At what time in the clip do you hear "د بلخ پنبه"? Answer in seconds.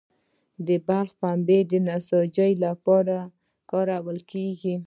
0.67-1.57